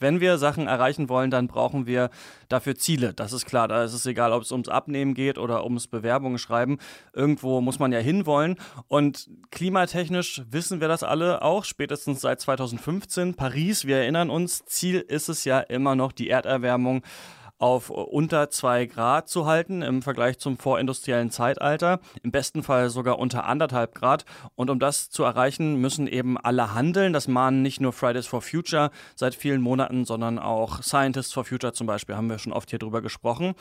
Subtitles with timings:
[0.00, 2.10] Wenn wir Sachen erreichen wollen, dann brauchen wir
[2.48, 3.14] dafür Ziele.
[3.14, 3.68] Das ist klar.
[3.68, 6.78] Da ist es egal, ob es ums Abnehmen geht oder ums Bewerbungen schreiben.
[7.12, 8.56] Irgendwo muss man ja hinwollen.
[8.88, 13.34] Und klimatechnisch wissen wir das alle auch, spätestens seit 2015.
[13.34, 17.02] Paris, wir erinnern uns, Ziel ist es ja immer noch die Erderwärmung
[17.58, 23.18] auf unter zwei Grad zu halten im Vergleich zum vorindustriellen Zeitalter, im besten Fall sogar
[23.18, 24.24] unter anderthalb Grad.
[24.54, 27.12] Und um das zu erreichen, müssen eben alle handeln.
[27.12, 31.72] Das mahnen nicht nur Fridays for Future seit vielen Monaten, sondern auch Scientists for Future
[31.72, 33.54] zum Beispiel, haben wir schon oft hier drüber gesprochen.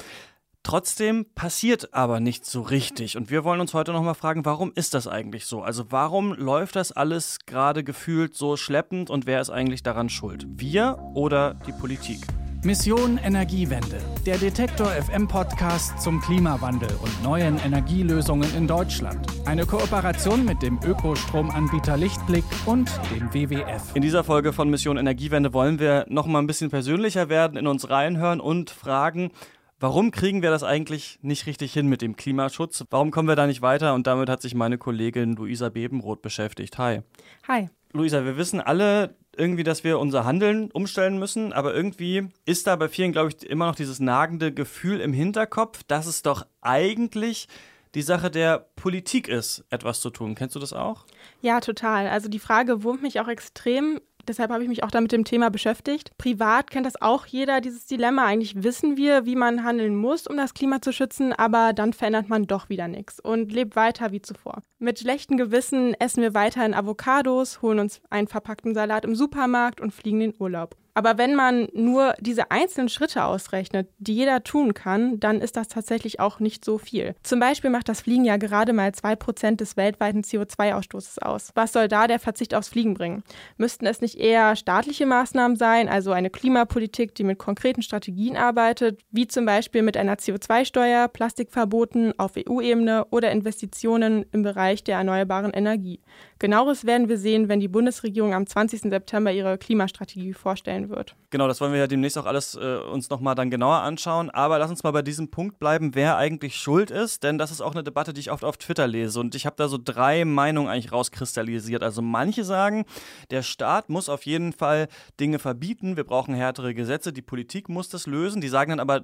[0.63, 3.15] Trotzdem passiert aber nicht so richtig.
[3.15, 5.61] Und wir wollen uns heute nochmal fragen, warum ist das eigentlich so?
[5.61, 10.45] Also warum läuft das alles gerade gefühlt so schleppend und wer ist eigentlich daran schuld?
[10.49, 12.19] Wir oder die Politik?
[12.63, 19.27] Mission Energiewende, der Detektor FM Podcast zum Klimawandel und neuen Energielösungen in Deutschland.
[19.45, 23.95] Eine Kooperation mit dem Ökostromanbieter Lichtblick und dem WWF.
[23.95, 27.67] In dieser Folge von Mission Energiewende wollen wir noch mal ein bisschen persönlicher werden, in
[27.67, 29.31] uns reinhören und fragen,
[29.79, 32.83] Warum kriegen wir das eigentlich nicht richtig hin mit dem Klimaschutz?
[32.89, 33.93] Warum kommen wir da nicht weiter?
[33.93, 36.79] Und damit hat sich meine Kollegin Luisa Bebenroth beschäftigt.
[36.79, 37.01] Hi.
[37.47, 37.69] Hi.
[37.93, 42.75] Luisa, wir wissen alle irgendwie, dass wir unser Handeln umstellen müssen, aber irgendwie ist da
[42.75, 47.47] bei vielen, glaube ich, immer noch dieses nagende Gefühl im Hinterkopf, dass es doch eigentlich
[47.95, 50.35] die Sache der Politik ist, etwas zu tun.
[50.35, 51.05] Kennst du das auch?
[51.41, 52.07] Ja, total.
[52.07, 54.01] Also die Frage wurmt mich auch extrem.
[54.27, 56.11] Deshalb habe ich mich auch da mit dem Thema beschäftigt.
[56.17, 58.25] Privat kennt das auch jeder, dieses Dilemma.
[58.25, 62.29] Eigentlich wissen wir, wie man handeln muss, um das Klima zu schützen, aber dann verändert
[62.29, 64.61] man doch wieder nichts und lebt weiter wie zuvor.
[64.79, 69.93] Mit schlechtem Gewissen essen wir weiterhin Avocados, holen uns einen verpackten Salat im Supermarkt und
[69.93, 70.75] fliegen in den Urlaub.
[70.97, 75.67] Aber wenn man nur diese einzelnen Schritte ausrechnet, die jeder tun kann, dann ist das
[75.67, 77.13] tatsächlich auch nicht so viel.
[77.21, 81.51] Zum Beispiel macht das Fliegen ja gerade mal 2% des weltweiten CO2-Ausstoßes aus.
[81.53, 83.21] Was soll da der Verzicht aufs Fliegen bringen?
[83.57, 88.99] Müssten es nicht eher staatliche Maßnahmen sein, also eine Klimapolitik, die mit konkreten Strategien arbeitet,
[89.11, 95.53] wie zum Beispiel mit einer CO2-Steuer, Plastikverboten auf EU-Ebene oder Investitionen im Bereich der erneuerbaren
[95.53, 96.01] Energie?
[96.39, 98.81] Genaueres werden wir sehen, wenn die Bundesregierung am 20.
[98.81, 101.15] September ihre Klimastrategie vorstellen wird.
[101.29, 104.29] Genau, das wollen wir ja demnächst auch alles äh, uns nochmal dann genauer anschauen.
[104.29, 107.61] Aber lass uns mal bei diesem Punkt bleiben, wer eigentlich schuld ist, denn das ist
[107.61, 109.19] auch eine Debatte, die ich oft auf Twitter lese.
[109.19, 111.83] Und ich habe da so drei Meinungen eigentlich rauskristallisiert.
[111.83, 112.85] Also manche sagen,
[113.31, 114.87] der Staat muss auf jeden Fall
[115.19, 118.41] Dinge verbieten, wir brauchen härtere Gesetze, die Politik muss das lösen.
[118.41, 119.01] Die sagen dann aber,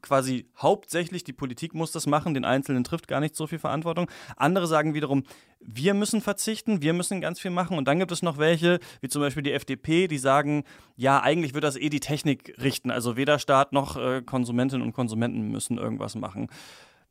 [0.00, 4.10] quasi hauptsächlich die Politik muss das machen, den Einzelnen trifft gar nicht so viel Verantwortung.
[4.36, 5.24] Andere sagen wiederum,
[5.60, 7.76] wir müssen verzichten, wir müssen ganz viel machen.
[7.76, 10.64] Und dann gibt es noch welche, wie zum Beispiel die FDP, die sagen,
[10.96, 12.90] ja, eigentlich wird das eh die Technik richten.
[12.90, 16.48] Also weder Staat noch äh, Konsumentinnen und Konsumenten müssen irgendwas machen.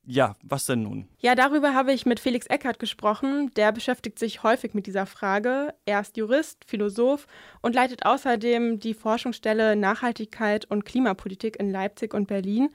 [0.04, 1.08] Ja, was denn nun?
[1.20, 3.52] Ja, darüber habe ich mit Felix Eckert gesprochen.
[3.56, 5.76] Der beschäftigt sich häufig mit dieser Frage.
[5.86, 7.28] Er ist Jurist, Philosoph
[7.62, 12.70] und leitet außerdem die Forschungsstelle Nachhaltigkeit und Klimapolitik in Leipzig und Berlin.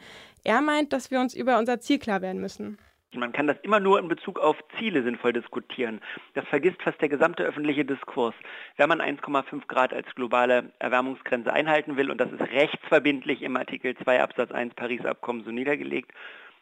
[0.45, 2.79] Er meint, dass wir uns über unser Ziel klar werden müssen.
[3.15, 6.01] Man kann das immer nur in Bezug auf Ziele sinnvoll diskutieren.
[6.35, 8.35] Das vergisst fast der gesamte öffentliche Diskurs.
[8.77, 13.97] Wenn man 1,5 Grad als globale Erwärmungsgrenze einhalten will, und das ist rechtsverbindlich im Artikel
[13.97, 16.13] 2 Absatz 1 Paris-Abkommen so niedergelegt,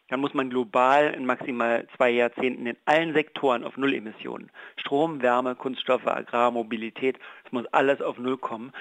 [0.09, 4.51] dann muss man global in maximal zwei Jahrzehnten in allen Sektoren auf Nullemissionen.
[4.77, 8.73] Strom, Wärme, Kunststoffe, Agrar, Mobilität, es muss alles auf Null kommen.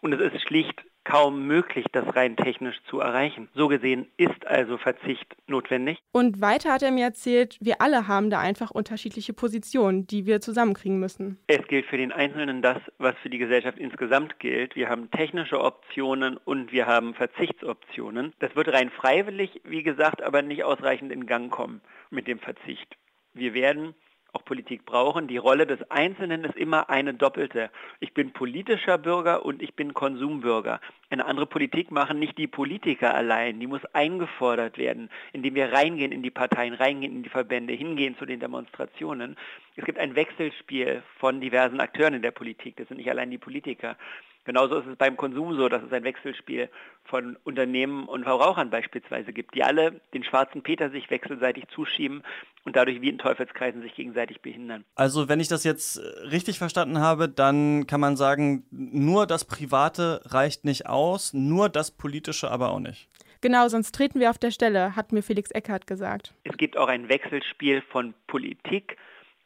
[0.00, 3.48] Und es ist schlicht kaum möglich, das rein technisch zu erreichen.
[3.54, 5.98] So gesehen ist also Verzicht notwendig.
[6.12, 10.40] Und weiter hat er mir erzählt, wir alle haben da einfach unterschiedliche Positionen, die wir
[10.40, 11.38] zusammenkriegen müssen.
[11.46, 14.76] Es gilt für den Einzelnen das, was für die Gesellschaft insgesamt gilt.
[14.76, 18.32] Wir haben technische Optionen und wir haben Verzichtsoptionen.
[18.38, 21.80] Das wird rein freiwillig, wie gesagt, aber nicht ausreichend in Gang kommen
[22.10, 22.96] mit dem Verzicht.
[23.34, 23.94] Wir werden
[24.32, 25.28] auch Politik brauchen.
[25.28, 27.70] Die Rolle des Einzelnen ist immer eine doppelte.
[28.00, 30.80] Ich bin politischer Bürger und ich bin Konsumbürger.
[31.10, 33.60] Eine andere Politik machen nicht die Politiker allein.
[33.60, 38.16] Die muss eingefordert werden, indem wir reingehen in die Parteien, reingehen in die Verbände, hingehen
[38.16, 39.36] zu den Demonstrationen.
[39.76, 42.76] Es gibt ein Wechselspiel von diversen Akteuren in der Politik.
[42.76, 43.96] Das sind nicht allein die Politiker.
[44.44, 46.68] Genauso ist es beim Konsum so, dass es ein Wechselspiel
[47.04, 52.22] von Unternehmen und Verbrauchern beispielsweise gibt, die alle den schwarzen Peter sich wechselseitig zuschieben
[52.64, 54.84] und dadurch wie in Teufelskreisen sich gegenseitig behindern.
[54.96, 56.00] Also wenn ich das jetzt
[56.30, 61.92] richtig verstanden habe, dann kann man sagen, nur das Private reicht nicht aus, nur das
[61.92, 63.08] Politische aber auch nicht.
[63.42, 66.32] Genau, sonst treten wir auf der Stelle, hat mir Felix Eckhardt gesagt.
[66.44, 68.96] Es gibt auch ein Wechselspiel von Politik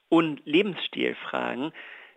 [0.08, 1.72] und Lebensstilfragen.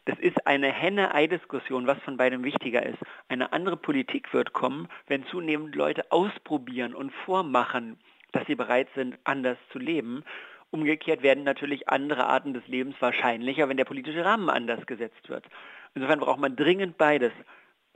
[0.09, 2.97] Das ist eine Henne-Ei-Diskussion, was von beidem wichtiger ist.
[3.27, 7.99] Eine andere Politik wird kommen, wenn zunehmend Leute ausprobieren und vormachen,
[8.31, 10.23] dass sie bereit sind, anders zu leben.
[10.71, 15.45] Umgekehrt werden natürlich andere Arten des Lebens wahrscheinlicher, wenn der politische Rahmen anders gesetzt wird.
[15.93, 17.31] Insofern braucht man dringend beides.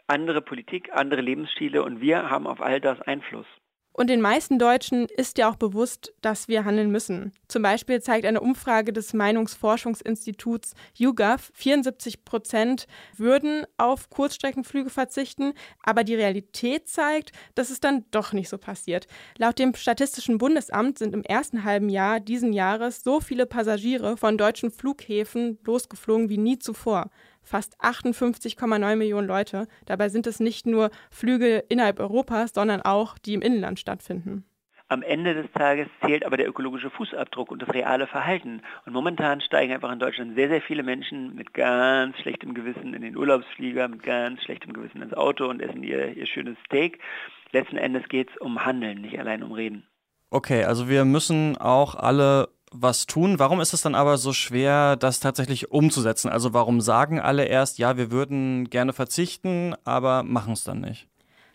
[0.06, 3.48] andere Politik, andere Lebensstile und wir haben auf all das Einfluss.
[3.96, 7.32] Und den meisten Deutschen ist ja auch bewusst, dass wir handeln müssen.
[7.48, 12.88] Zum Beispiel zeigt eine Umfrage des Meinungsforschungsinstituts YouGov, 74 Prozent
[13.18, 15.54] würden auf Kurzstreckenflüge verzichten,
[15.84, 19.06] aber die Realität zeigt, dass es dann doch nicht so passiert.
[19.38, 24.40] Laut dem Statistischen Bundesamt sind im ersten halben Jahr diesen Jahres so viele Passagiere von
[24.40, 27.12] deutschen Flughäfen losgeflogen wie nie zuvor
[27.44, 29.68] fast 58,9 Millionen Leute.
[29.86, 34.46] Dabei sind es nicht nur Flüge innerhalb Europas, sondern auch die im Inland stattfinden.
[34.90, 38.62] Am Ende des Tages zählt aber der ökologische Fußabdruck und das reale Verhalten.
[38.86, 43.02] Und momentan steigen einfach in Deutschland sehr, sehr viele Menschen mit ganz schlechtem Gewissen in
[43.02, 47.00] den Urlaubsflieger, mit ganz schlechtem Gewissen ins Auto und essen ihr, ihr schönes Steak.
[47.52, 49.88] Letzten Endes geht es um Handeln, nicht allein um Reden.
[50.30, 53.40] Okay, also wir müssen auch alle was tun.
[53.40, 56.30] Warum ist es dann aber so schwer, das tatsächlich umzusetzen?
[56.30, 61.08] Also warum sagen alle erst, ja, wir würden gerne verzichten, aber machen es dann nicht?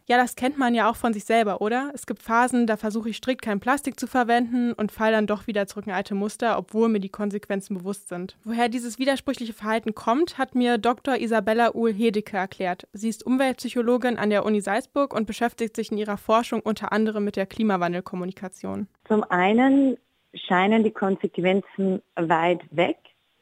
[0.08, 1.90] Ja, das kennt man ja auch von sich selber, oder?
[1.92, 5.46] Es gibt Phasen, da versuche ich strikt kein Plastik zu verwenden und falle dann doch
[5.46, 8.38] wieder zurück in alte Muster, obwohl mir die Konsequenzen bewusst sind.
[8.42, 11.18] Woher dieses widersprüchliche Verhalten kommt, hat mir Dr.
[11.18, 12.88] Isabella Uhl-Hedeke erklärt.
[12.94, 17.24] Sie ist Umweltpsychologin an der Uni Salzburg und beschäftigt sich in ihrer Forschung unter anderem
[17.24, 18.88] mit der Klimawandelkommunikation.
[19.06, 19.98] Zum einen
[20.34, 22.98] scheinen die Konsequenzen weit weg.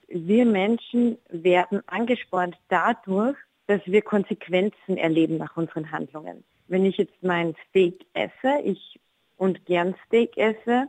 [0.08, 3.36] Wir Menschen werden angespornt dadurch,
[3.66, 6.44] dass wir Konsequenzen erleben nach unseren Handlungen.
[6.68, 9.00] Wenn ich jetzt mein Steak esse, ich
[9.36, 10.86] und gern Steak esse,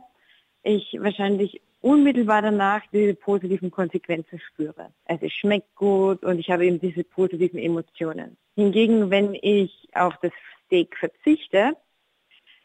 [0.62, 4.92] ich wahrscheinlich unmittelbar danach diese positiven Konsequenzen spüre.
[5.04, 8.36] Also es schmeckt gut und ich habe eben diese positiven Emotionen.
[8.54, 10.32] Hingegen, wenn ich auf das
[10.66, 11.76] Steak verzichte,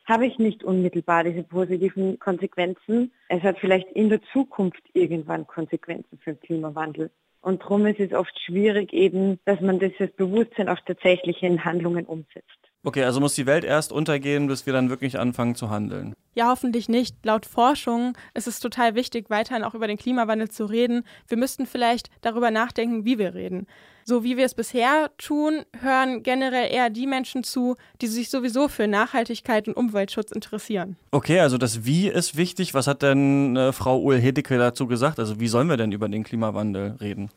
[0.05, 3.11] habe ich nicht unmittelbar diese positiven Konsequenzen.
[3.29, 7.11] Es hat vielleicht in der Zukunft irgendwann Konsequenzen für den Klimawandel.
[7.41, 12.05] Und darum ist es oft schwierig eben, dass man dieses Bewusstsein auch tatsächlich in Handlungen
[12.05, 12.72] umsetzt.
[12.85, 16.13] Okay, also muss die Welt erst untergehen, bis wir dann wirklich anfangen zu handeln.
[16.35, 17.15] Ja, hoffentlich nicht.
[17.23, 21.05] Laut Forschung ist es total wichtig, weiterhin auch über den Klimawandel zu reden.
[21.27, 23.67] Wir müssten vielleicht darüber nachdenken, wie wir reden.
[24.03, 28.67] So wie wir es bisher tun, hören generell eher die Menschen zu, die sich sowieso
[28.67, 30.97] für Nachhaltigkeit und Umweltschutz interessieren.
[31.11, 32.73] Okay, also das Wie ist wichtig.
[32.73, 35.19] Was hat denn äh, Frau Uhl-Hedecke dazu gesagt?
[35.19, 37.29] Also wie sollen wir denn über den Klimawandel reden?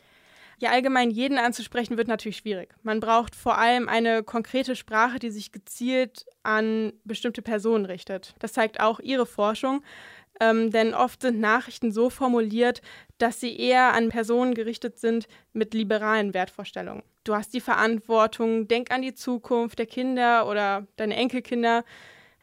[0.58, 2.70] Ja, allgemein jeden anzusprechen wird natürlich schwierig.
[2.82, 8.34] Man braucht vor allem eine konkrete Sprache, die sich gezielt an bestimmte Personen richtet.
[8.38, 9.82] Das zeigt auch ihre Forschung.
[10.40, 12.82] Ähm, denn oft sind Nachrichten so formuliert,
[13.18, 17.02] dass sie eher an Personen gerichtet sind mit liberalen Wertvorstellungen.
[17.24, 21.84] Du hast die Verantwortung, denk an die Zukunft der Kinder oder deine Enkelkinder.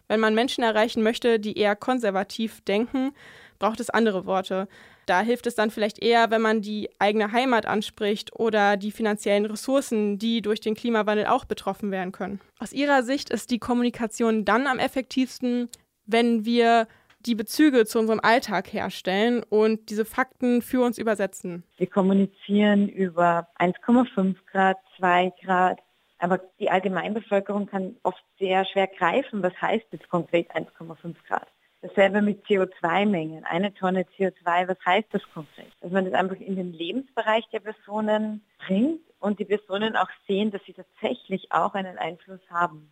[0.08, 3.14] Wenn man Menschen erreichen möchte, die eher konservativ denken,
[3.60, 4.68] braucht es andere Worte.
[5.06, 9.46] Da hilft es dann vielleicht eher, wenn man die eigene Heimat anspricht oder die finanziellen
[9.46, 12.40] Ressourcen, die durch den Klimawandel auch betroffen werden können.
[12.60, 15.70] Aus Ihrer Sicht ist die Kommunikation dann am effektivsten,
[16.06, 16.88] wenn wir
[17.26, 21.64] die Bezüge zu unserem Alltag herstellen und diese Fakten für uns übersetzen.
[21.78, 25.80] Wir kommunizieren über 1,5 Grad, 2 Grad,
[26.20, 31.48] aber die Allgemeinbevölkerung kann oft sehr schwer greifen, was heißt jetzt konkret 1,5 Grad.
[31.84, 33.44] Dasselbe mit CO2-Mengen.
[33.44, 35.68] Eine Tonne CO2, was heißt das konkret?
[35.82, 40.50] Dass man das einfach in den Lebensbereich der Personen bringt und die Personen auch sehen,
[40.50, 42.90] dass sie tatsächlich auch einen Einfluss haben.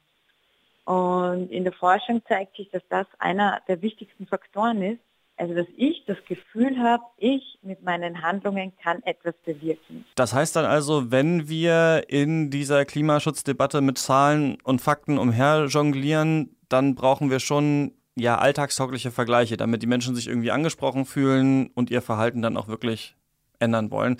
[0.83, 4.99] Und in der Forschung zeigt sich, dass das einer der wichtigsten Faktoren ist.
[5.37, 10.05] Also dass ich das Gefühl habe, ich mit meinen Handlungen kann etwas bewirken.
[10.15, 16.93] Das heißt dann also, wenn wir in dieser Klimaschutzdebatte mit Zahlen und Fakten umherjonglieren, dann
[16.93, 22.01] brauchen wir schon ja alltagstaugliche Vergleiche, damit die Menschen sich irgendwie angesprochen fühlen und ihr
[22.01, 23.15] Verhalten dann auch wirklich
[23.59, 24.17] ändern wollen.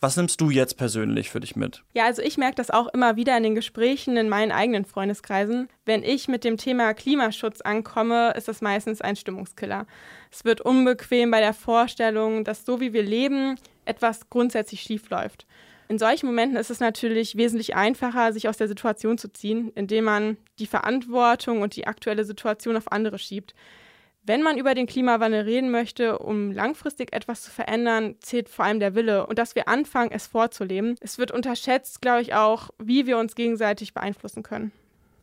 [0.00, 1.82] Was nimmst du jetzt persönlich für dich mit?
[1.94, 5.68] Ja, also ich merke das auch immer wieder in den Gesprächen in meinen eigenen Freundeskreisen.
[5.86, 9.86] Wenn ich mit dem Thema Klimaschutz ankomme, ist das meistens ein Stimmungskiller.
[10.30, 13.56] Es wird unbequem bei der Vorstellung, dass so wie wir leben,
[13.86, 15.46] etwas grundsätzlich schief läuft.
[15.94, 20.06] In solchen Momenten ist es natürlich wesentlich einfacher, sich aus der Situation zu ziehen, indem
[20.06, 23.54] man die Verantwortung und die aktuelle Situation auf andere schiebt.
[24.24, 28.80] Wenn man über den Klimawandel reden möchte, um langfristig etwas zu verändern, zählt vor allem
[28.80, 30.96] der Wille und dass wir anfangen, es vorzuleben.
[31.00, 34.72] Es wird unterschätzt, glaube ich, auch, wie wir uns gegenseitig beeinflussen können.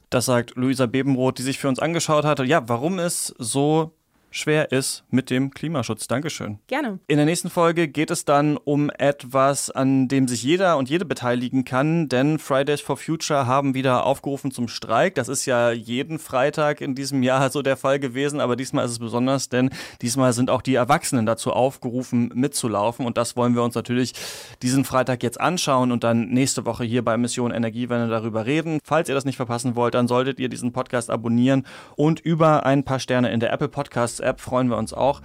[0.10, 2.46] Das sagt Luisa Bebenroth, die sich für uns angeschaut hatte.
[2.46, 3.92] Ja, warum es so
[4.32, 6.08] schwer ist mit dem Klimaschutz.
[6.08, 6.60] Dankeschön.
[6.68, 7.00] Gerne.
[7.08, 11.06] In der nächsten Folge geht es dann um etwas, an dem sich jeder und jede
[11.06, 15.16] beteiligen kann, denn Fridays for Future haben wieder aufgerufen zum Streik.
[15.16, 18.92] Das ist ja jeden Freitag in diesem Jahr so der Fall gewesen, aber diesmal ist
[18.92, 19.70] es besonders, denn
[20.02, 24.14] diesmal sind auch die Erwachsenen dazu aufgerufen, mitzulaufen und das wollen wir uns natürlich
[24.62, 28.80] diesen Freitag jetzt anschauen und dann nächste Woche hier bei Mission Energiewende darüber reden.
[28.84, 31.66] Falls ihr das nicht verpassen wollt, dann solltet ihr diesen Podcast abonnieren
[31.98, 35.22] und über ein paar Sterne in der Apple Podcasts App freuen wir uns auch.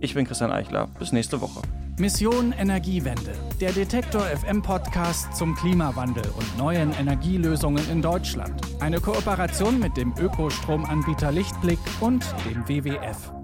[0.00, 0.88] Ich bin Christian Eichler.
[0.98, 1.62] Bis nächste Woche.
[1.98, 3.32] Mission Energiewende.
[3.60, 8.58] Der Detektor FM Podcast zum Klimawandel und neuen Energielösungen in Deutschland.
[8.80, 13.39] Eine Kooperation mit dem Ökostromanbieter Lichtblick und dem WWF.